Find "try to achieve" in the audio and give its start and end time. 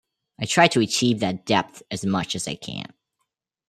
0.45-1.19